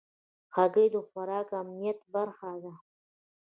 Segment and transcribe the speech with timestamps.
[0.55, 2.73] هګۍ د خوراکي امنیت برخه ده.